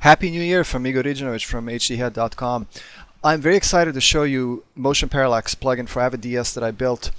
Happy 0.00 0.30
New 0.30 0.40
Year 0.40 0.64
from 0.64 0.86
Igor 0.86 1.02
Ridjanovic 1.02 1.44
from 1.44 1.66
hdhead.com. 1.66 2.66
I'm 3.22 3.42
very 3.42 3.56
excited 3.56 3.92
to 3.92 4.00
show 4.00 4.22
you 4.22 4.64
Motion 4.74 5.10
Parallax 5.10 5.54
plugin 5.54 5.86
for 5.86 6.00
AvidDS 6.00 6.54
that 6.54 6.64
I 6.64 6.70
built, 6.70 7.10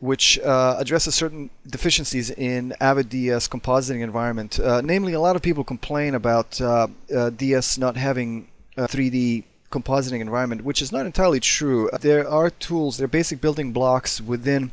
which 0.00 0.38
uh, 0.40 0.76
addresses 0.78 1.14
certain 1.14 1.48
deficiencies 1.66 2.28
in 2.28 2.74
AvidDS 2.78 3.48
compositing 3.48 4.02
environment. 4.02 4.60
Uh, 4.60 4.82
namely, 4.82 5.14
a 5.14 5.20
lot 5.20 5.34
of 5.34 5.40
people 5.40 5.64
complain 5.64 6.14
about 6.14 6.60
uh, 6.60 6.88
uh 7.14 7.30
DS 7.30 7.78
not 7.78 7.96
having 7.96 8.48
a 8.76 8.82
3D 8.82 9.44
compositing 9.70 10.20
environment, 10.20 10.62
which 10.62 10.82
is 10.82 10.92
not 10.92 11.06
entirely 11.06 11.40
true. 11.40 11.88
There 12.02 12.28
are 12.28 12.50
tools, 12.50 12.98
there 12.98 13.06
are 13.06 13.08
basic 13.08 13.40
building 13.40 13.72
blocks 13.72 14.20
within 14.20 14.72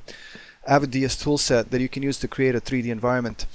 AvidDS 0.68 1.16
toolset 1.24 1.70
that 1.70 1.80
you 1.80 1.88
can 1.88 2.04
use 2.04 2.20
to 2.20 2.28
create 2.28 2.56
a 2.56 2.60
3D 2.60 2.88
environment. 2.88 3.46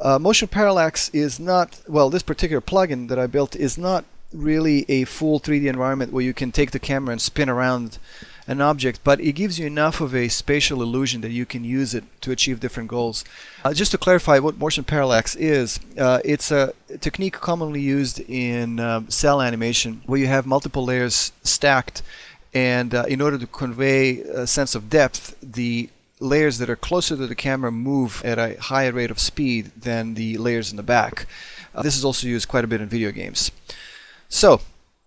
Uh, 0.00 0.18
Motion 0.18 0.48
Parallax 0.48 1.08
is 1.10 1.40
not, 1.40 1.80
well, 1.88 2.08
this 2.08 2.22
particular 2.22 2.60
plugin 2.60 3.08
that 3.08 3.18
I 3.18 3.26
built 3.26 3.56
is 3.56 3.76
not 3.76 4.04
really 4.32 4.84
a 4.88 5.04
full 5.04 5.40
3D 5.40 5.66
environment 5.66 6.12
where 6.12 6.24
you 6.24 6.34
can 6.34 6.52
take 6.52 6.70
the 6.70 6.78
camera 6.78 7.12
and 7.12 7.20
spin 7.20 7.48
around 7.48 7.98
an 8.46 8.62
object, 8.62 9.00
but 9.04 9.20
it 9.20 9.32
gives 9.32 9.58
you 9.58 9.66
enough 9.66 10.00
of 10.00 10.14
a 10.14 10.28
spatial 10.28 10.82
illusion 10.82 11.20
that 11.20 11.30
you 11.30 11.44
can 11.44 11.64
use 11.64 11.94
it 11.94 12.04
to 12.22 12.30
achieve 12.30 12.60
different 12.60 12.88
goals. 12.88 13.24
Uh, 13.62 13.74
just 13.74 13.90
to 13.90 13.98
clarify 13.98 14.38
what 14.38 14.56
motion 14.56 14.84
parallax 14.84 15.36
is, 15.36 15.80
uh, 15.98 16.20
it's 16.24 16.50
a 16.50 16.72
technique 17.00 17.34
commonly 17.34 17.80
used 17.80 18.20
in 18.20 18.80
um, 18.80 19.10
cel 19.10 19.42
animation 19.42 20.00
where 20.06 20.18
you 20.18 20.26
have 20.26 20.46
multiple 20.46 20.84
layers 20.84 21.32
stacked, 21.42 22.02
and 22.54 22.94
uh, 22.94 23.04
in 23.06 23.20
order 23.20 23.36
to 23.36 23.46
convey 23.46 24.20
a 24.20 24.46
sense 24.46 24.74
of 24.74 24.88
depth, 24.88 25.36
the 25.42 25.90
layers 26.20 26.58
that 26.58 26.70
are 26.70 26.76
closer 26.76 27.16
to 27.16 27.26
the 27.26 27.34
camera 27.34 27.70
move 27.70 28.22
at 28.24 28.38
a 28.38 28.60
higher 28.60 28.92
rate 28.92 29.10
of 29.10 29.18
speed 29.18 29.70
than 29.76 30.14
the 30.14 30.36
layers 30.36 30.70
in 30.70 30.76
the 30.76 30.82
back. 30.82 31.26
Uh, 31.74 31.82
this 31.82 31.96
is 31.96 32.04
also 32.04 32.26
used 32.26 32.48
quite 32.48 32.64
a 32.64 32.66
bit 32.66 32.80
in 32.80 32.88
video 32.88 33.10
games. 33.12 33.50
So 34.28 34.60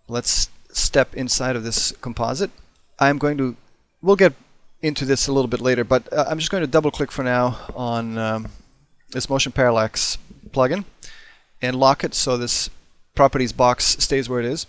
let's 0.08 0.50
step 0.70 1.14
inside 1.14 1.56
of 1.56 1.64
this 1.64 1.92
composite. 2.00 2.50
I'm 2.98 3.18
going 3.18 3.36
to, 3.38 3.56
we'll 4.00 4.16
get 4.16 4.32
into 4.80 5.04
this 5.04 5.28
a 5.28 5.32
little 5.32 5.48
bit 5.48 5.60
later, 5.60 5.84
but 5.84 6.10
uh, 6.12 6.24
I'm 6.28 6.38
just 6.38 6.50
going 6.50 6.62
to 6.62 6.66
double 6.66 6.90
click 6.90 7.12
for 7.12 7.22
now 7.22 7.58
on 7.74 8.18
um, 8.18 8.48
this 9.10 9.28
motion 9.28 9.52
parallax 9.52 10.18
plugin 10.50 10.84
and 11.60 11.76
lock 11.76 12.04
it 12.04 12.14
so 12.14 12.36
this 12.36 12.68
properties 13.14 13.52
box 13.52 13.84
stays 13.98 14.28
where 14.28 14.40
it 14.40 14.46
is. 14.46 14.66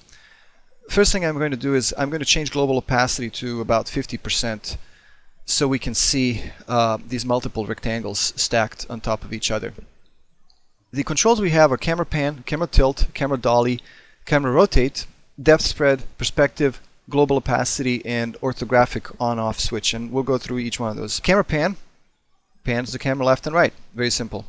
First 0.90 1.12
thing 1.12 1.26
I'm 1.26 1.38
going 1.38 1.52
to 1.52 1.58
do 1.58 1.74
is 1.74 1.94
I'm 1.98 2.10
going 2.10 2.20
to 2.20 2.26
change 2.26 2.52
global 2.52 2.78
opacity 2.78 3.30
to 3.32 3.62
about 3.62 3.86
50% 3.86 4.78
so 5.46 5.68
we 5.68 5.80
can 5.80 5.94
see 5.94 6.42
uh, 6.68 6.98
these 7.08 7.26
multiple 7.26 7.66
rectangles 7.66 8.34
stacked 8.36 8.86
on 8.90 9.02
top 9.02 9.24
of 9.24 9.34
each 9.34 9.52
other. 9.52 9.74
The 10.92 11.04
controls 11.04 11.42
we 11.42 11.50
have 11.50 11.72
are 11.72 11.78
camera 11.78 12.06
pan, 12.06 12.44
camera 12.46 12.68
tilt, 12.68 13.08
camera 13.14 13.38
dolly, 13.38 13.82
camera 14.26 14.52
rotate, 14.52 15.08
depth 15.42 15.64
spread, 15.64 16.04
perspective, 16.18 16.80
global 17.10 17.38
opacity, 17.38 18.06
and 18.06 18.36
orthographic 18.42 19.14
on-off 19.20 19.60
switch. 19.60 19.94
And 19.94 20.12
we'll 20.12 20.24
go 20.24 20.38
through 20.38 20.60
each 20.60 20.80
one 20.80 20.92
of 20.92 20.98
those. 20.98 21.20
Camera 21.20 21.44
pan 21.44 21.78
pans 22.64 22.92
the 22.92 23.00
camera 23.00 23.26
left 23.26 23.46
and 23.48 23.56
right. 23.56 23.74
Very 23.94 24.12
simple. 24.12 24.46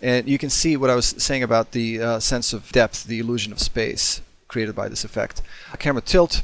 And 0.00 0.28
you 0.28 0.38
can 0.38 0.50
see 0.50 0.76
what 0.76 0.90
I 0.90 0.94
was 0.94 1.06
saying 1.18 1.42
about 1.42 1.72
the 1.72 2.00
uh, 2.00 2.20
sense 2.20 2.52
of 2.52 2.70
depth, 2.72 3.04
the 3.04 3.18
illusion 3.18 3.52
of 3.52 3.60
space 3.60 4.20
created 4.48 4.74
by 4.74 4.88
this 4.88 5.04
effect. 5.04 5.42
A 5.72 5.76
camera 5.76 6.02
tilt 6.02 6.42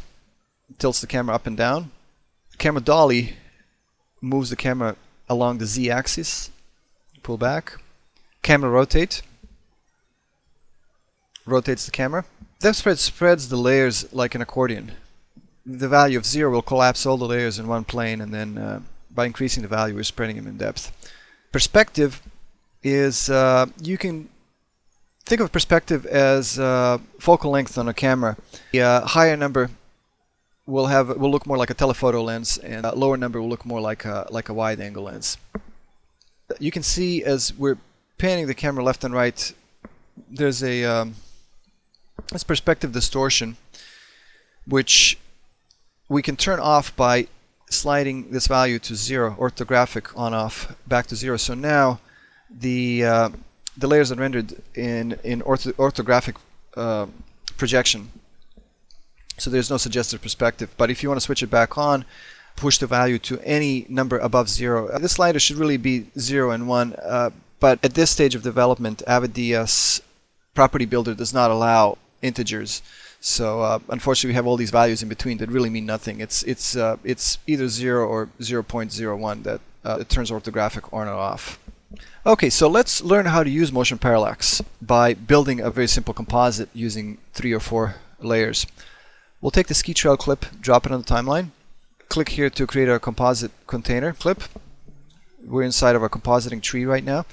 tilts 0.79 1.01
the 1.01 1.07
camera 1.07 1.35
up 1.35 1.47
and 1.47 1.57
down. 1.57 1.91
Camera 2.59 2.81
dolly 2.81 3.37
moves 4.21 4.51
the 4.51 4.57
camera 4.57 4.97
along 5.29 5.59
the 5.59 5.67
z-axis, 5.67 6.51
pull 7.23 7.39
back. 7.39 7.79
Camera 8.43 8.71
rotate, 8.71 9.23
rotates 11.47 11.85
the 11.85 11.91
camera. 11.91 12.25
Depth 12.61 12.77
spread 12.77 12.99
spreads 12.99 13.49
the 13.49 13.57
layers 13.57 14.11
like 14.13 14.35
an 14.35 14.43
accordion. 14.43 14.93
The 15.67 15.89
value 15.89 16.19
of 16.19 16.27
zero 16.27 16.51
will 16.51 16.63
collapse 16.63 17.05
all 17.07 17.17
the 17.17 17.27
layers 17.27 17.59
in 17.59 17.67
one 17.69 17.85
plane, 17.85 18.21
and 18.21 18.33
then 18.33 18.59
uh, 18.59 18.81
by 19.11 19.27
increasing 19.27 19.63
the 19.63 19.69
value, 19.69 19.95
we're 19.95 20.03
spreading 20.03 20.37
them 20.37 20.47
in 20.47 20.57
depth. 20.57 20.91
Perspective 21.53 22.23
is 22.83 23.29
uh, 23.29 23.67
you 23.81 23.99
can 23.99 24.29
think 25.25 25.41
of 25.41 25.53
perspective 25.53 26.07
as 26.07 26.59
uh, 26.59 26.99
focal 27.19 27.51
length 27.51 27.77
on 27.77 27.89
a 27.89 27.95
camera. 27.95 28.37
The 28.73 28.83
uh, 28.83 29.07
higher 29.07 29.37
number 29.37 29.71
will 30.71 30.87
have 30.87 31.09
will 31.17 31.31
look 31.31 31.47
more 31.47 31.59
like 31.59 31.71
a 31.71 31.75
telephoto 31.75 32.23
lens, 32.23 32.59
and 32.59 32.87
a 32.87 32.95
lower 32.95 33.17
number 33.17 33.41
will 33.41 33.49
look 33.49 33.67
more 33.67 33.81
like 33.81 34.05
a 34.05 34.27
like 34.31 34.49
a 34.49 34.55
wide 34.55 34.81
angle 34.81 35.05
lens. 35.05 35.37
You 36.59 36.71
can 36.71 36.83
see 36.83 37.25
as 37.25 37.53
we're 37.55 37.79
panning 38.19 38.47
the 38.47 38.55
camera 38.55 38.85
left 38.85 39.05
and 39.05 39.15
right, 39.15 39.53
there's 40.31 40.63
a 40.63 40.85
um, 40.85 41.15
this 42.33 42.45
perspective 42.45 42.93
distortion, 42.93 43.57
which 44.67 45.19
we 46.09 46.23
can 46.23 46.37
turn 46.37 46.61
off 46.61 46.95
by 46.97 47.29
sliding 47.71 48.31
this 48.31 48.47
value 48.47 48.79
to 48.81 48.95
zero, 48.95 49.37
orthographic 49.39 50.07
on 50.17 50.35
off 50.35 50.75
back 50.87 51.07
to 51.07 51.17
zero. 51.17 51.37
So 51.37 51.55
now 51.55 52.01
the 52.51 53.05
uh, 53.05 53.29
the 53.77 53.87
layers 53.87 54.11
are 54.13 54.17
rendered 54.17 54.55
in 54.75 55.19
in 55.25 55.41
ortho 55.43 55.73
orthographic 55.73 56.37
uh, 56.77 57.07
projection 57.57 58.11
so 59.41 59.51
there's 59.51 59.71
no 59.71 59.77
suggested 59.77 60.21
perspective. 60.23 60.75
But 60.77 60.91
if 60.91 61.03
you 61.03 61.09
want 61.09 61.21
to 61.21 61.25
switch 61.25 61.43
it 61.43 61.51
back 61.51 61.79
on, 61.79 62.05
push 62.57 62.79
the 62.79 62.87
value 62.87 63.19
to 63.19 63.41
any 63.41 63.87
number 63.89 64.19
above 64.19 64.49
zero. 64.49 64.89
Uh, 64.89 64.99
this 64.99 65.13
slider 65.13 65.41
should 65.41 65.57
really 65.57 65.77
be 65.77 66.07
zero 66.19 66.51
and 66.51 66.69
one. 66.69 66.95
Uh, 67.03 67.31
but 67.59 67.79
at 67.83 67.95
this 67.95 68.11
stage 68.11 68.35
of 68.35 68.43
development, 68.43 69.03
AvidDS 69.07 70.01
property 70.55 70.87
builder 70.87 71.15
does 71.15 71.33
not 71.33 71.51
allow 71.51 71.99
integers. 72.23 72.83
So 73.21 73.63
uh, 73.63 73.79
unfortunately, 73.89 74.31
we 74.31 74.35
have 74.35 74.47
all 74.47 74.57
these 74.57 74.71
values 74.71 75.03
in 75.03 75.09
between 75.09 75.39
that 75.39 75.51
really 75.51 75.71
mean 75.71 75.87
nothing. 75.87 76.21
It's 76.21 76.43
it's 76.45 76.75
uh, 76.75 76.97
it's 77.05 77.39
either 77.47 77.69
zero 77.69 78.07
or 78.07 78.29
0.01 78.41 79.43
that 79.43 79.61
uh, 79.85 80.05
turns 80.05 80.31
orthographic 80.31 80.93
on 80.93 81.07
or 81.07 81.13
off. 81.13 81.59
Okay, 82.25 82.51
so 82.51 82.69
let's 82.69 83.03
learn 83.03 83.27
how 83.27 83.43
to 83.43 83.51
use 83.51 83.73
motion 83.73 83.99
parallax 83.99 84.63
by 84.81 85.15
building 85.15 85.61
a 85.61 85.71
very 85.71 85.89
simple 85.89 86.15
composite 86.15 86.69
using 86.73 87.19
three 87.33 87.53
or 87.53 87.61
four 87.61 87.97
layers. 88.21 88.67
We'll 89.41 89.51
take 89.51 89.69
the 89.69 89.75
ski 89.75 89.95
trail 89.95 90.19
clip, 90.19 90.45
drop 90.61 90.85
it 90.85 90.93
on 90.93 91.01
the 91.01 91.07
timeline. 91.07 91.51
Click 92.11 92.31
here 92.31 92.51
to 92.51 92.67
create 92.67 92.91
a 92.91 92.99
composite 92.99 93.53
container 93.67 94.13
clip. 94.13 94.43
We're 95.43 95.63
inside 95.63 95.97
of 95.97 96.03
our 96.03 96.11
compositing 96.11 96.61
tree 96.61 96.85
right 96.85 97.05
now. 97.05 97.25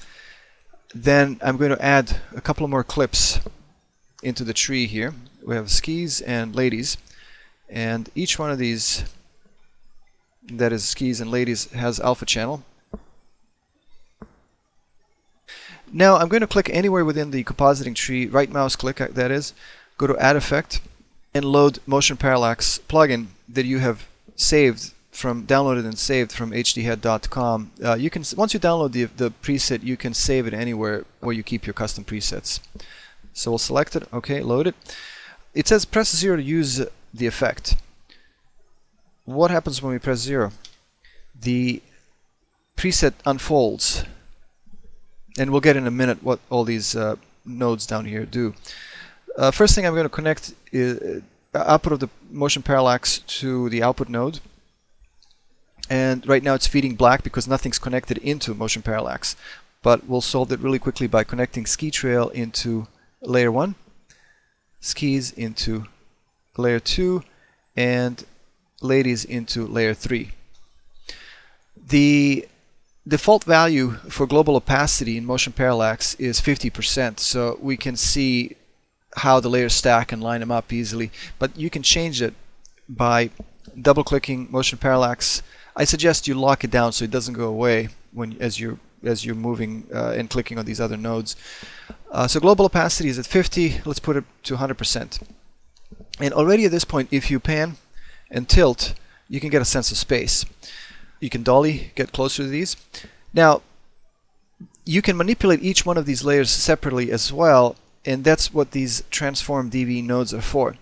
Then 0.94 1.38
I'm 1.42 1.58
going 1.58 1.70
to 1.70 1.84
add 1.84 2.16
a 2.34 2.40
couple 2.40 2.66
more 2.66 2.82
clips 2.82 3.40
into 4.22 4.42
the 4.42 4.54
tree 4.54 4.86
here. 4.86 5.12
We 5.44 5.54
have 5.54 5.70
skis 5.70 6.22
and 6.22 6.56
ladies. 6.56 6.96
And 7.68 8.08
each 8.14 8.38
one 8.38 8.50
of 8.50 8.56
these, 8.56 9.04
that 10.50 10.72
is 10.72 10.84
skis 10.84 11.20
and 11.20 11.30
ladies, 11.30 11.70
has 11.72 12.00
alpha 12.00 12.24
channel. 12.24 12.62
Now 15.92 16.16
I'm 16.16 16.28
going 16.28 16.40
to 16.40 16.46
click 16.46 16.70
anywhere 16.72 17.04
within 17.04 17.32
the 17.32 17.44
compositing 17.44 17.94
tree, 17.94 18.26
right 18.26 18.50
mouse 18.50 18.76
click 18.76 18.98
uh, 18.98 19.08
that 19.10 19.30
is, 19.30 19.52
go 19.98 20.06
to 20.06 20.16
add 20.18 20.36
effect, 20.36 20.80
and 21.34 21.44
load 21.44 21.78
Motion 21.86 22.16
Parallax 22.16 22.80
plugin 22.88 23.26
that 23.48 23.66
you 23.66 23.78
have 23.78 24.06
saved 24.36 24.92
from 25.10 25.46
downloaded 25.46 25.84
and 25.84 25.98
saved 25.98 26.30
from 26.30 26.52
hdhead.com. 26.52 27.72
Uh, 27.84 27.94
you 27.94 28.08
can 28.10 28.22
once 28.36 28.54
you 28.54 28.60
download 28.60 28.92
the 28.92 29.04
the 29.04 29.30
preset, 29.42 29.82
you 29.82 29.96
can 29.96 30.14
save 30.14 30.46
it 30.46 30.54
anywhere 30.54 31.04
where 31.20 31.34
you 31.34 31.42
keep 31.42 31.66
your 31.66 31.74
custom 31.74 32.04
presets. 32.04 32.60
So 33.32 33.50
we'll 33.50 33.58
select 33.58 33.96
it. 33.96 34.04
Okay, 34.12 34.40
load 34.42 34.66
it. 34.66 34.74
It 35.54 35.66
says 35.66 35.84
press 35.84 36.14
zero 36.14 36.36
to 36.36 36.42
use 36.42 36.84
the 37.12 37.26
effect. 37.26 37.76
What 39.24 39.50
happens 39.50 39.82
when 39.82 39.92
we 39.92 39.98
press 39.98 40.20
zero? 40.20 40.52
The 41.40 41.82
preset 42.76 43.14
unfolds, 43.26 44.04
and 45.38 45.50
we'll 45.50 45.60
get 45.60 45.76
in 45.76 45.86
a 45.86 45.90
minute 45.90 46.22
what 46.22 46.38
all 46.48 46.64
these 46.64 46.94
uh, 46.96 47.16
nodes 47.44 47.86
down 47.86 48.04
here 48.04 48.24
do. 48.24 48.54
Uh, 49.36 49.50
first 49.50 49.74
thing 49.74 49.86
I'm 49.86 49.94
going 49.94 50.04
to 50.04 50.08
connect 50.08 50.54
is, 50.72 51.22
uh, 51.54 51.58
output 51.58 51.92
of 51.94 52.00
the 52.00 52.08
motion 52.30 52.62
parallax 52.62 53.18
to 53.18 53.68
the 53.70 53.82
output 53.82 54.08
node. 54.08 54.40
And 55.90 56.26
right 56.26 56.42
now 56.42 56.54
it's 56.54 56.66
feeding 56.66 56.94
black 56.94 57.22
because 57.22 57.48
nothing's 57.48 57.78
connected 57.78 58.18
into 58.18 58.54
motion 58.54 58.82
parallax. 58.82 59.36
But 59.82 60.06
we'll 60.06 60.20
solve 60.20 60.52
it 60.52 60.60
really 60.60 60.78
quickly 60.78 61.06
by 61.06 61.24
connecting 61.24 61.64
ski 61.64 61.90
trail 61.90 62.28
into 62.28 62.88
layer 63.22 63.50
1, 63.50 63.74
skis 64.80 65.30
into 65.32 65.86
layer 66.56 66.80
2, 66.80 67.22
and 67.76 68.24
ladies 68.82 69.24
into 69.24 69.66
layer 69.66 69.94
3. 69.94 70.32
The 71.76 72.46
default 73.06 73.44
value 73.44 73.92
for 74.10 74.26
global 74.26 74.56
opacity 74.56 75.16
in 75.16 75.24
motion 75.24 75.52
parallax 75.52 76.14
is 76.16 76.40
50%, 76.40 77.18
so 77.18 77.58
we 77.62 77.76
can 77.76 77.96
see 77.96 78.56
how 79.20 79.40
the 79.40 79.48
layers 79.48 79.74
stack 79.74 80.12
and 80.12 80.22
line 80.22 80.40
them 80.40 80.50
up 80.50 80.72
easily. 80.72 81.10
But 81.38 81.56
you 81.56 81.70
can 81.70 81.82
change 81.82 82.22
it 82.22 82.34
by 82.88 83.30
double 83.80 84.04
clicking 84.04 84.48
motion 84.50 84.78
parallax. 84.78 85.42
I 85.76 85.84
suggest 85.84 86.26
you 86.26 86.34
lock 86.34 86.64
it 86.64 86.70
down 86.70 86.92
so 86.92 87.04
it 87.04 87.10
doesn't 87.10 87.34
go 87.34 87.48
away 87.48 87.88
when 88.12 88.36
as 88.40 88.58
you're 88.58 88.78
as 89.04 89.24
you're 89.24 89.34
moving 89.34 89.86
uh, 89.94 90.10
and 90.16 90.28
clicking 90.28 90.58
on 90.58 90.64
these 90.64 90.80
other 90.80 90.96
nodes. 90.96 91.36
Uh, 92.10 92.26
so 92.26 92.40
global 92.40 92.64
opacity 92.64 93.08
is 93.08 93.18
at 93.18 93.26
50. 93.26 93.82
Let's 93.84 94.00
put 94.00 94.16
it 94.16 94.24
to 94.44 94.56
100%. 94.56 95.22
And 96.20 96.34
already 96.34 96.64
at 96.64 96.72
this 96.72 96.84
point, 96.84 97.08
if 97.12 97.30
you 97.30 97.38
pan 97.38 97.76
and 98.30 98.48
tilt, 98.48 98.94
you 99.28 99.40
can 99.40 99.50
get 99.50 99.62
a 99.62 99.64
sense 99.64 99.92
of 99.92 99.98
space. 99.98 100.44
You 101.20 101.30
can 101.30 101.42
dolly, 101.42 101.92
get 101.94 102.12
closer 102.12 102.42
to 102.42 102.48
these. 102.48 102.76
Now, 103.32 103.62
you 104.84 105.02
can 105.02 105.16
manipulate 105.16 105.62
each 105.62 105.84
one 105.84 105.98
of 105.98 106.06
these 106.06 106.24
layers 106.24 106.50
separately 106.50 107.12
as 107.12 107.32
well, 107.32 107.76
and 108.04 108.24
that's 108.24 108.52
what 108.52 108.70
these 108.72 109.02
transform 109.10 109.70
DV 109.70 110.04
nodes 110.04 110.32
are 110.32 110.40
for. 110.40 110.76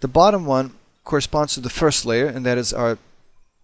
The 0.00 0.08
bottom 0.08 0.44
one 0.44 0.74
corresponds 1.04 1.54
to 1.54 1.60
the 1.60 1.70
first 1.70 2.04
layer, 2.04 2.26
and 2.26 2.44
that 2.46 2.58
is 2.58 2.72
our 2.72 2.98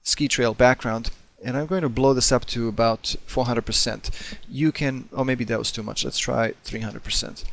ski 0.02 0.28
trail 0.28 0.54
background. 0.54 1.10
And 1.44 1.56
I'm 1.56 1.66
going 1.66 1.82
to 1.82 1.90
blow 1.90 2.14
this 2.14 2.32
up 2.32 2.46
to 2.46 2.68
about 2.68 3.16
400%. 3.28 4.10
You 4.48 4.72
can, 4.72 5.08
oh 5.12 5.24
maybe 5.24 5.44
that 5.44 5.58
was 5.58 5.70
too 5.70 5.82
much. 5.82 6.04
Let's 6.04 6.18
try 6.18 6.54
300%. 6.64 7.44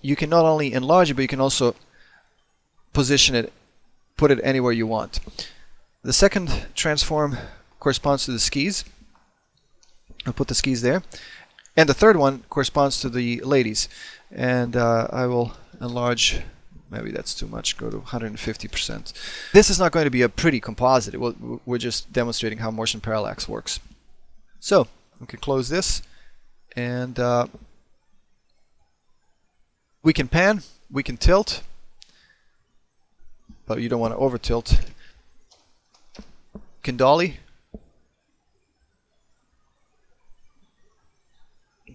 You 0.00 0.16
can 0.16 0.30
not 0.30 0.44
only 0.44 0.72
enlarge 0.72 1.10
it, 1.10 1.14
but 1.14 1.22
you 1.22 1.28
can 1.28 1.40
also 1.40 1.74
position 2.92 3.34
it, 3.34 3.52
put 4.16 4.30
it 4.30 4.40
anywhere 4.42 4.72
you 4.72 4.86
want. 4.86 5.20
The 6.02 6.12
second 6.12 6.66
transform 6.74 7.36
corresponds 7.80 8.24
to 8.26 8.32
the 8.32 8.38
skis. 8.38 8.84
I'll 10.26 10.32
put 10.32 10.48
the 10.48 10.54
skis 10.54 10.80
there. 10.82 11.02
And 11.76 11.88
the 11.88 11.94
third 11.94 12.16
one 12.16 12.44
corresponds 12.48 13.00
to 13.00 13.08
the 13.08 13.40
ladies. 13.40 13.88
And 14.34 14.76
uh, 14.76 15.06
I 15.10 15.26
will 15.26 15.52
enlarge 15.80 16.42
maybe 16.90 17.10
that's 17.10 17.34
too 17.34 17.46
much, 17.46 17.76
go 17.76 17.90
to 17.90 17.98
150%. 17.98 19.12
This 19.52 19.70
is 19.70 19.78
not 19.78 19.92
going 19.92 20.04
to 20.04 20.10
be 20.10 20.22
a 20.22 20.28
pretty 20.28 20.60
composite. 20.60 21.14
We're 21.16 21.78
just 21.78 22.12
demonstrating 22.12 22.58
how 22.58 22.70
motion 22.70 23.00
parallax 23.00 23.48
works. 23.48 23.80
So, 24.60 24.88
we 25.20 25.26
can 25.26 25.40
close 25.40 25.68
this 25.68 26.02
and 26.76 27.18
uh, 27.18 27.46
we 30.02 30.12
can 30.12 30.28
pan, 30.28 30.62
we 30.90 31.02
can 31.02 31.16
tilt, 31.16 31.62
but 33.66 33.80
you 33.80 33.88
don't 33.88 34.00
want 34.00 34.12
to 34.12 34.18
over 34.18 34.38
tilt. 34.38 34.80
Can 36.82 36.96
dolly. 36.96 37.38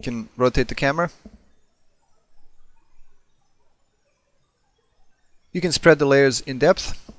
Can 0.01 0.29
rotate 0.37 0.67
the 0.67 0.75
camera. 0.75 1.11
You 5.51 5.61
can 5.61 5.71
spread 5.71 5.97
the 5.97 6.05
layers 6.05 6.41
in 6.41 6.59
depth, 6.59 7.11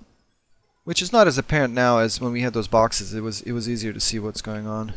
which 0.85 1.03
is 1.03 1.13
not 1.13 1.27
as 1.27 1.37
apparent 1.37 1.75
now 1.75 1.99
as 1.99 2.21
when 2.21 2.33
we 2.33 2.43
had 2.43 2.53
those 2.53 2.69
boxes. 2.69 3.13
It 3.13 3.23
was 3.23 3.41
it 3.43 3.53
was 3.53 3.69
easier 3.69 3.93
to 3.93 4.01
see 4.01 4.21
what's 4.21 4.41
going 4.43 4.67
on. 4.69 4.95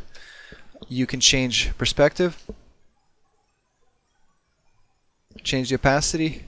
You 0.88 1.08
can 1.08 1.20
change 1.20 1.76
perspective, 1.78 2.38
change 5.44 5.70
the 5.70 5.76
opacity, 5.76 6.44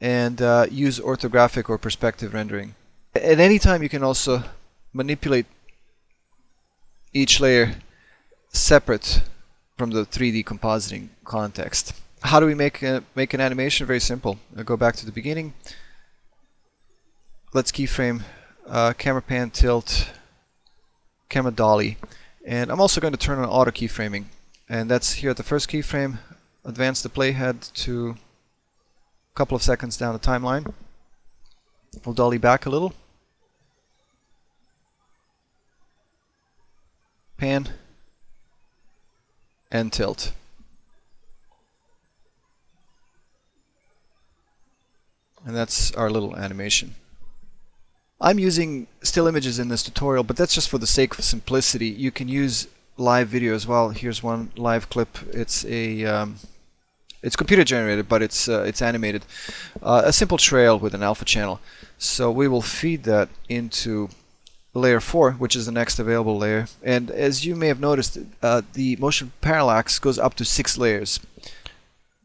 and 0.00 0.42
uh, 0.42 0.66
use 0.70 1.00
orthographic 1.00 1.70
or 1.70 1.78
perspective 1.78 2.34
rendering. 2.34 2.74
At 3.14 3.40
any 3.40 3.58
time, 3.58 3.82
you 3.82 3.88
can 3.88 4.02
also 4.02 4.42
manipulate 4.92 5.46
each 7.14 7.40
layer 7.40 7.76
separate 8.48 9.22
from 9.78 9.90
the 9.90 10.04
3D 10.04 10.44
compositing 10.44 11.08
context. 11.24 11.94
How 12.22 12.38
do 12.40 12.46
we 12.46 12.54
make 12.54 12.82
a, 12.82 13.02
make 13.14 13.32
an 13.32 13.40
animation? 13.40 13.86
Very 13.86 14.00
simple. 14.00 14.38
I'll 14.56 14.64
go 14.64 14.76
back 14.76 14.96
to 14.96 15.06
the 15.06 15.12
beginning 15.12 15.54
let's 17.52 17.70
keyframe 17.70 18.22
uh, 18.66 18.92
camera 18.94 19.22
pan 19.22 19.50
tilt 19.50 20.08
camera 21.28 21.52
dolly. 21.52 21.98
And 22.44 22.70
I'm 22.70 22.80
also 22.80 23.00
going 23.00 23.12
to 23.12 23.18
turn 23.18 23.38
on 23.38 23.48
auto 23.48 23.70
keyframing. 23.70 24.24
And 24.68 24.90
that's 24.90 25.14
here 25.14 25.30
at 25.30 25.36
the 25.36 25.42
first 25.42 25.70
keyframe. 25.70 26.18
Advance 26.64 27.02
the 27.02 27.08
playhead 27.08 27.72
to 27.84 28.10
a 28.10 29.34
couple 29.34 29.56
of 29.56 29.62
seconds 29.62 29.96
down 29.96 30.12
the 30.12 30.18
timeline. 30.18 30.72
We'll 32.04 32.14
dolly 32.14 32.38
back 32.38 32.66
a 32.66 32.70
little. 32.70 32.94
Pan. 37.36 37.68
And 39.70 39.92
tilt. 39.92 40.32
And 45.44 45.56
that's 45.56 45.92
our 45.94 46.10
little 46.10 46.36
animation 46.36 46.94
I'm 48.22 48.38
using 48.38 48.86
still 49.02 49.26
images 49.26 49.58
in 49.58 49.66
this 49.66 49.82
tutorial, 49.82 50.22
but 50.22 50.36
that's 50.36 50.54
just 50.54 50.68
for 50.68 50.78
the 50.78 50.86
sake 50.86 51.18
of 51.18 51.24
simplicity. 51.24 51.88
You 51.88 52.12
can 52.12 52.28
use 52.28 52.68
live 52.96 53.26
video 53.26 53.52
as 53.52 53.66
well. 53.66 53.90
Here's 53.90 54.22
one 54.22 54.52
live 54.56 54.88
clip. 54.88 55.18
It's 55.32 55.64
a 55.64 56.04
um, 56.04 56.36
it's 57.20 57.34
computer 57.34 57.64
generated, 57.64 58.08
but 58.08 58.22
it's 58.22 58.48
uh, 58.48 58.62
it's 58.62 58.80
animated. 58.80 59.24
Uh, 59.82 60.02
a 60.04 60.12
simple 60.12 60.38
trail 60.38 60.78
with 60.78 60.94
an 60.94 61.02
alpha 61.02 61.24
channel. 61.24 61.60
So 61.98 62.30
we 62.30 62.46
will 62.46 62.62
feed 62.62 63.02
that 63.04 63.28
into 63.48 64.08
layer 64.72 65.00
4, 65.00 65.32
which 65.32 65.56
is 65.56 65.66
the 65.66 65.72
next 65.72 65.98
available 65.98 66.38
layer. 66.38 66.68
And 66.80 67.10
as 67.10 67.44
you 67.44 67.56
may 67.56 67.66
have 67.66 67.80
noticed, 67.80 68.18
uh, 68.40 68.62
the 68.72 68.94
motion 68.96 69.32
parallax 69.40 69.98
goes 69.98 70.18
up 70.18 70.34
to 70.34 70.44
six 70.44 70.78
layers. 70.78 71.18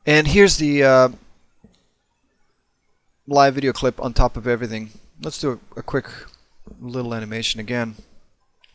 And 0.05 0.27
here's 0.27 0.57
the 0.57 0.83
uh, 0.83 1.09
live 3.27 3.55
video 3.55 3.73
clip 3.73 3.99
on 3.99 4.13
top 4.13 4.37
of 4.37 4.47
everything 4.47 4.91
let's 5.21 5.39
do 5.39 5.59
a, 5.75 5.79
a, 5.79 5.83
quick 5.83 6.07
little 6.79 7.13
animation 7.13 7.59
again. 7.59 7.95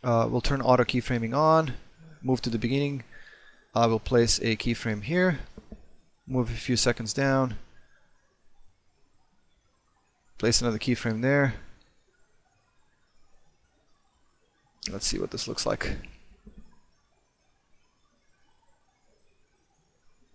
Uh, 0.03 0.27
we'll 0.31 0.41
turn 0.41 0.61
auto 0.61 0.85
keyframing 0.85 1.37
on, 1.37 1.75
move 2.23 2.41
to 2.43 2.51
the 2.51 2.59
beginning. 2.59 3.05
I 3.75 3.87
will 3.87 4.01
place 4.01 4.39
a 4.41 4.57
keyframe 4.57 5.05
here, 5.05 5.41
move 6.27 6.51
a 6.51 6.55
few 6.55 6.77
seconds 6.77 7.13
down, 7.13 7.57
place 10.39 10.61
another 10.61 10.79
keyframe 10.79 11.23
there. 11.23 11.55
Let's 14.91 15.07
see 15.07 15.19
what 15.19 15.31
this 15.31 15.47
looks 15.47 15.65
like. 15.65 15.97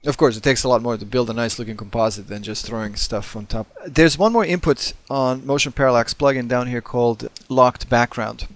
Of 0.05 0.15
course, 0.15 0.37
it 0.37 0.43
takes 0.43 0.63
a 0.63 0.69
lot 0.69 0.81
more 0.81 0.95
to 0.95 1.05
build 1.05 1.29
a 1.29 1.33
nice 1.33 1.57
looking 1.57 1.75
composite 1.75 2.27
than 2.27 2.43
just 2.43 2.65
throwing 2.65 2.95
stuff 2.95 3.35
on 3.35 3.45
top. 3.47 3.67
There's 3.85 4.17
one 4.17 4.31
more 4.31 4.45
input 4.45 4.93
on 5.09 5.45
Motion 5.45 5.71
Parallax 5.71 6.13
plugin 6.13 6.47
down 6.47 6.67
here 6.67 6.81
called 6.81 7.27
Locked 7.49 7.89
Background. 7.89 8.47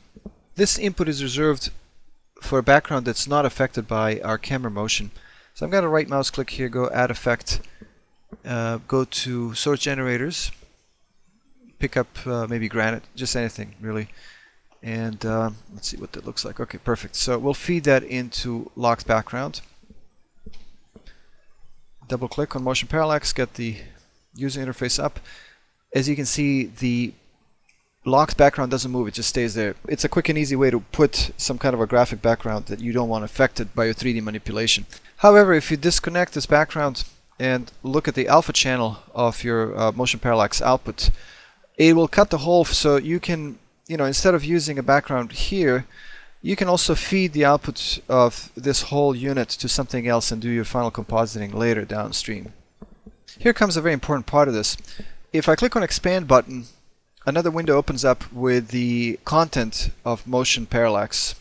This 0.55 0.77
input 0.77 1.09
is 1.09 1.23
reserved 1.23 1.71
for 2.41 2.59
a 2.59 2.63
background 2.63 3.05
that's 3.05 3.27
not 3.27 3.45
affected 3.45 3.88
by 3.88 4.19
our 4.21 4.38
camera 4.38 4.71
motion. 4.71 5.11
So 5.53 5.65
I'm 5.65 5.71
going 5.71 5.83
to 5.83 5.89
right 5.89 6.07
mouse 6.07 6.29
click 6.29 6.51
here, 6.51 6.69
go 6.69 6.89
add 6.91 7.11
effect, 7.11 7.61
uh, 8.45 8.77
go 8.88 9.03
to 9.03 9.53
source 9.53 9.79
generators, 9.79 10.51
pick 11.79 11.97
up 11.97 12.25
uh, 12.25 12.47
maybe 12.47 12.69
granite, 12.69 13.03
just 13.15 13.36
anything 13.36 13.75
really. 13.81 14.07
And 14.83 15.24
uh, 15.25 15.51
let's 15.74 15.89
see 15.89 15.98
what 15.98 16.13
that 16.13 16.25
looks 16.25 16.45
like. 16.45 16.60
Okay, 16.60 16.77
perfect. 16.77 17.15
So 17.15 17.38
we'll 17.38 17.53
feed 17.53 17.83
that 17.83 18.03
into 18.03 18.71
locked 18.75 19.05
background 19.05 19.62
double 22.12 22.27
click 22.27 22.58
on 22.58 22.62
motion 22.62 22.89
parallax, 22.89 23.32
get 23.32 23.53
the 23.53 23.77
user 24.36 24.60
interface 24.60 25.01
up. 25.01 25.18
As 25.96 26.10
you 26.10 26.15
can 26.18 26.25
see, 26.25 26.65
the 26.65 27.13
locked 28.03 28.36
background 28.36 28.70
doesn't 28.70 28.91
move, 28.91 29.08
it 29.08 29.13
just 29.13 29.30
stays 29.30 29.53
there. 29.53 29.75
It's 29.88 30.03
a 30.03 30.10
quick 30.10 30.27
and 30.27 30.38
easy 30.38 30.58
way 30.58 30.70
to 30.72 30.82
put 30.91 31.32
some 31.38 31.58
kind 31.58 31.74
of 31.74 31.80
a 31.80 31.88
graphic 31.88 32.22
background 32.22 32.65
that 32.65 32.82
you 32.82 32.91
don't 32.91 33.08
want 33.08 33.24
affected 33.24 33.74
by 33.74 33.86
your 33.86 33.94
3D 33.94 34.22
manipulation. 34.22 34.86
However, 35.18 35.53
if 35.53 35.72
you 35.72 35.77
disconnect 35.77 36.34
this 36.34 36.46
background 36.46 37.06
and 37.39 37.72
look 37.82 38.10
at 38.10 38.15
the 38.15 38.27
alpha 38.27 38.51
channel 38.51 38.98
of 39.15 39.46
your 39.46 39.80
uh, 39.80 39.94
motion 39.94 40.20
parallax 40.20 40.62
output, 40.62 41.12
it 41.77 41.96
will 41.96 42.10
cut 42.10 42.30
the 42.30 42.39
hole 42.39 42.65
so 42.65 42.98
you 42.98 43.22
can, 43.22 43.58
you 43.88 43.96
know, 43.96 44.06
instead 44.06 44.36
of 44.36 44.44
using 44.44 44.77
a 44.77 44.84
background 44.84 45.32
here, 45.32 45.86
you 46.41 46.55
can 46.55 46.67
also 46.67 46.95
feed 46.95 47.33
the 47.33 47.45
output 47.45 48.00
of 48.10 48.51
this 48.55 48.83
whole 48.83 49.15
unit 49.15 49.50
to 49.50 49.69
something 49.69 50.07
else 50.07 50.31
and 50.31 50.41
do 50.41 50.50
your 50.50 50.65
final 50.65 50.91
compositing 50.91 51.53
later 51.53 51.86
downstream. 51.86 52.53
Here 53.38 53.53
comes 53.53 53.77
a 53.77 53.81
very 53.81 53.93
important 53.93 54.25
part 54.25 54.48
of 54.48 54.53
this. 54.53 54.75
If 55.31 55.48
I 55.48 55.55
click 55.55 55.75
on 55.75 55.83
expand 55.83 56.27
button, 56.27 56.65
another 57.25 57.51
window 57.51 57.77
opens 57.77 58.03
up 58.03 58.31
with 58.31 58.69
the 58.69 59.19
content 59.24 59.91
of 60.03 60.25
motion 60.27 60.65
parallax 60.65 61.36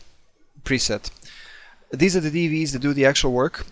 preset. 0.63 1.09
These 1.91 2.15
are 2.15 2.21
the 2.21 2.29
DVs 2.29 2.71
that 2.71 2.81
do 2.81 2.93
the 2.93 3.05
actual 3.05 3.33
work. 3.33 3.65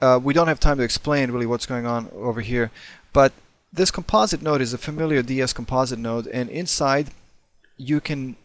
Uh, 0.00 0.20
we 0.22 0.34
don't 0.34 0.48
have 0.48 0.60
time 0.60 0.78
to 0.78 0.84
explain 0.84 1.30
really 1.30 1.46
what's 1.46 1.66
going 1.66 1.86
on 1.86 2.10
over 2.14 2.40
here, 2.40 2.70
but 3.12 3.32
this 3.72 3.90
composite 3.90 4.42
node 4.42 4.60
is 4.60 4.72
a 4.72 4.78
familiar 4.78 5.22
DS 5.22 5.52
composite 5.52 5.98
node, 5.98 6.26
and 6.28 6.48
inside 6.48 7.08
you 7.76 8.00
can 8.00 8.36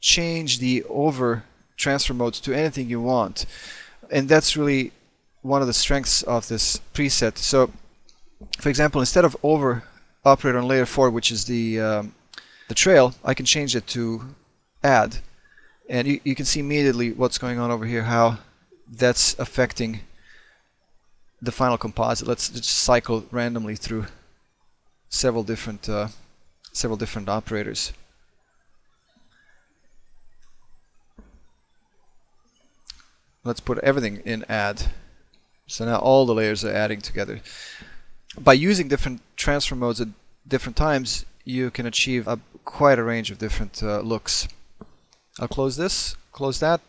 change 0.00 0.58
the 0.58 0.84
over 0.84 1.44
transfer 1.76 2.14
modes 2.14 2.40
to 2.40 2.52
anything 2.52 2.88
you 2.88 3.00
want. 3.00 3.46
And 4.10 4.28
that's 4.28 4.56
really 4.56 4.92
one 5.42 5.60
of 5.60 5.66
the 5.66 5.72
strengths 5.72 6.22
of 6.22 6.48
this 6.48 6.80
preset. 6.94 7.38
So, 7.38 7.70
for 8.58 8.68
example, 8.68 9.00
instead 9.00 9.24
of 9.24 9.36
over 9.42 9.84
operator 10.24 10.58
on 10.58 10.66
layer 10.66 10.86
4, 10.86 11.10
which 11.10 11.30
is 11.30 11.44
the, 11.44 11.80
um, 11.80 12.14
the 12.68 12.74
trail, 12.74 13.14
I 13.24 13.34
can 13.34 13.46
change 13.46 13.76
it 13.76 13.86
to 13.88 14.34
add. 14.82 15.18
And 15.88 16.08
you, 16.08 16.20
you 16.24 16.34
can 16.34 16.44
see 16.44 16.60
immediately 16.60 17.12
what's 17.12 17.38
going 17.38 17.58
on 17.58 17.70
over 17.70 17.86
here, 17.86 18.02
how 18.04 18.38
that's 18.88 19.38
affecting 19.38 20.00
the 21.40 21.52
final 21.52 21.78
composite. 21.78 22.26
Let's 22.26 22.48
just 22.48 22.70
cycle 22.70 23.24
randomly 23.30 23.76
through 23.76 24.06
several 25.08 25.44
different 25.44 25.88
uh, 25.88 26.08
several 26.72 26.96
different 26.96 27.28
operators. 27.28 27.92
Let's 33.46 33.60
put 33.60 33.78
everything 33.78 34.22
in 34.24 34.44
add. 34.48 34.90
So 35.68 35.84
now 35.84 35.98
all 35.98 36.26
the 36.26 36.34
layers 36.34 36.64
are 36.64 36.72
adding 36.72 37.00
together. 37.00 37.40
By 38.36 38.54
using 38.54 38.88
different 38.88 39.20
transfer 39.36 39.76
modes 39.76 40.00
at 40.00 40.08
different 40.48 40.76
times, 40.76 41.24
you 41.44 41.70
can 41.70 41.86
achieve 41.86 42.26
a, 42.26 42.40
quite 42.64 42.98
a 42.98 43.04
range 43.04 43.30
of 43.30 43.38
different 43.38 43.80
uh, 43.84 44.00
looks. 44.00 44.48
I'll 45.38 45.46
close 45.46 45.76
this, 45.76 46.16
close 46.32 46.58
that. 46.58 46.80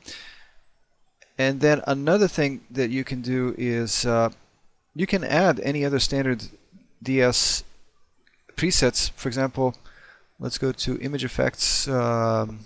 And 1.38 1.62
then 1.62 1.84
another 1.86 2.28
thing 2.28 2.62
that 2.72 2.90
you 2.90 3.04
can 3.04 3.22
do 3.22 3.54
is 3.56 4.04
uh, 4.04 4.32
you 4.96 5.06
can 5.06 5.24
add 5.24 5.60
any 5.60 5.86
other 5.86 6.00
standard 6.00 6.46
DS 7.04 7.64
presets. 8.56 9.12
For 9.12 9.30
example, 9.30 9.76
let's 10.40 10.58
go 10.58 10.72
to 10.72 10.98
image 11.02 11.24
effects, 11.24 11.88
um, 11.88 12.62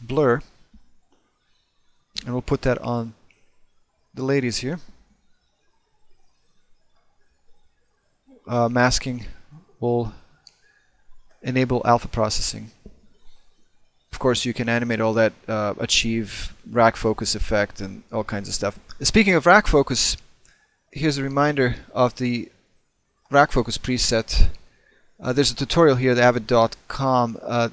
blur, 0.00 0.40
and 2.24 2.32
we'll 2.32 2.40
put 2.40 2.62
that 2.62 2.78
on 2.78 3.12
the 4.16 4.24
ladies 4.24 4.58
here. 4.58 4.80
Uh, 8.48 8.68
masking 8.68 9.26
will 9.78 10.12
enable 11.42 11.82
alpha 11.84 12.08
processing. 12.08 12.70
Of 14.12 14.18
course, 14.18 14.46
you 14.46 14.54
can 14.54 14.68
animate 14.70 15.00
all 15.00 15.12
that, 15.14 15.34
uh, 15.46 15.74
achieve 15.78 16.54
rack 16.70 16.96
focus 16.96 17.34
effect 17.34 17.80
and 17.82 18.02
all 18.10 18.24
kinds 18.24 18.48
of 18.48 18.54
stuff. 18.54 18.78
Speaking 19.02 19.34
of 19.34 19.44
rack 19.44 19.66
focus, 19.66 20.16
here's 20.90 21.18
a 21.18 21.22
reminder 21.22 21.76
of 21.92 22.16
the 22.16 22.48
rack 23.30 23.52
focus 23.52 23.76
preset. 23.76 24.48
Uh, 25.20 25.34
there's 25.34 25.50
a 25.50 25.54
tutorial 25.54 25.96
here 25.96 26.12
at 26.12 26.18
avid.com 26.18 27.38
uh, 27.42 27.68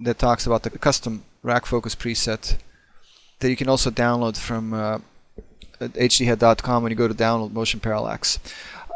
that 0.00 0.18
talks 0.18 0.44
about 0.44 0.64
the 0.64 0.70
custom 0.70 1.22
rack 1.44 1.66
focus 1.66 1.94
preset 1.94 2.56
that 3.38 3.50
you 3.50 3.56
can 3.56 3.68
also 3.68 3.90
download 3.90 4.36
from 4.36 4.74
uh, 4.74 4.98
hdhead.com 5.80 6.82
when 6.82 6.90
you 6.90 6.96
go 6.96 7.08
to 7.08 7.14
download 7.14 7.52
motion 7.52 7.80
parallax. 7.80 8.38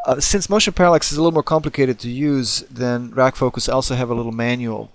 Uh, 0.07 0.21
since 0.21 0.49
motion 0.49 0.73
parallax 0.73 1.13
is 1.13 1.19
a 1.19 1.21
little 1.21 1.33
more 1.33 1.43
complicated 1.43 1.99
to 1.99 2.09
use 2.09 2.61
then 2.71 3.11
rack 3.11 3.37
focus, 3.37 3.69
also 3.69 3.95
have 3.95 4.11
a 4.11 4.15
little 4.15 4.33
manual 4.33 4.91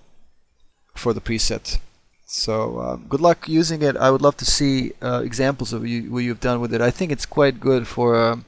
for 0.95 1.13
the 1.13 1.21
preset. 1.21 1.79
So 2.25 2.79
uh, 2.79 2.95
good 2.95 3.21
luck 3.21 3.47
using 3.47 3.81
it. 3.83 3.95
I 3.97 4.09
would 4.09 4.21
love 4.21 4.37
to 4.37 4.45
see 4.45 4.93
uh, 5.01 5.21
examples 5.23 5.71
of 5.71 5.85
you, 5.85 6.11
what 6.11 6.23
you've 6.23 6.39
done 6.39 6.59
with 6.61 6.73
it. 6.73 6.81
I 6.81 6.89
think 6.89 7.11
it's 7.11 7.27
quite 7.27 7.59
good 7.59 7.87
for 7.87 8.15
um, 8.15 8.45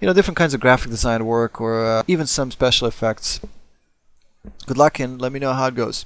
you 0.00 0.06
know 0.06 0.12
different 0.12 0.36
kinds 0.36 0.52
of 0.52 0.60
graphic 0.60 0.90
design 0.90 1.24
work 1.24 1.60
or 1.60 1.84
uh, 1.84 2.02
even 2.06 2.26
some 2.26 2.50
special 2.50 2.86
effects. 2.86 3.40
Good 4.66 4.76
luck 4.76 5.00
and 5.00 5.20
let 5.20 5.32
me 5.32 5.38
know 5.38 5.54
how 5.54 5.68
it 5.68 5.74
goes. 5.74 6.04